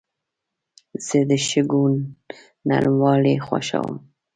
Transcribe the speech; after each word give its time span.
زه 1.05 1.19
د 1.29 1.31
شګو 1.47 1.83
نرموالي 2.69 3.35
خوښوم. 3.45 3.95